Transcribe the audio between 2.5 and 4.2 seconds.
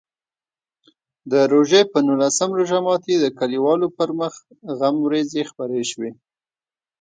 روژه ماتي د کلیوالو پر